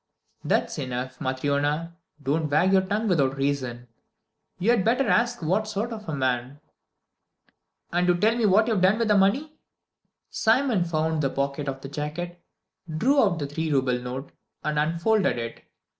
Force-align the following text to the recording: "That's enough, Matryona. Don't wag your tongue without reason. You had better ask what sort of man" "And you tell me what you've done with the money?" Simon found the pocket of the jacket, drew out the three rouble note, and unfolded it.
"That's 0.43 0.79
enough, 0.79 1.19
Matryona. 1.19 1.95
Don't 2.23 2.49
wag 2.49 2.73
your 2.73 2.81
tongue 2.81 3.07
without 3.07 3.37
reason. 3.37 3.87
You 4.57 4.71
had 4.71 4.83
better 4.83 5.07
ask 5.07 5.43
what 5.43 5.67
sort 5.67 5.93
of 5.93 6.07
man" 6.17 6.59
"And 7.93 8.07
you 8.07 8.17
tell 8.17 8.35
me 8.35 8.47
what 8.47 8.65
you've 8.67 8.81
done 8.81 8.97
with 8.97 9.09
the 9.09 9.15
money?" 9.15 9.53
Simon 10.31 10.85
found 10.85 11.21
the 11.21 11.29
pocket 11.29 11.67
of 11.67 11.81
the 11.81 11.87
jacket, 11.87 12.43
drew 12.89 13.21
out 13.21 13.37
the 13.37 13.45
three 13.45 13.71
rouble 13.71 13.99
note, 13.99 14.31
and 14.63 14.79
unfolded 14.79 15.37
it. 15.37 15.65